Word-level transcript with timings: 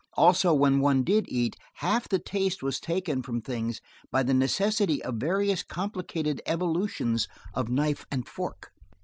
Also, 0.17 0.51
when 0.51 0.79
one 0.79 1.03
did 1.03 1.25
eat, 1.29 1.55
half 1.75 2.09
the 2.09 2.17
taste 2.17 2.63
was 2.63 2.79
taken 2.79 3.21
from 3.21 3.39
things 3.39 3.81
by 4.11 4.23
the 4.23 4.33
necessity 4.33 5.03
of 5.03 5.17
various 5.17 5.61
complicated 5.61 6.41
evolutions 6.47 7.27
of 7.53 7.69
knife 7.69 8.07
and 8.09 8.27
fork. 8.27 8.71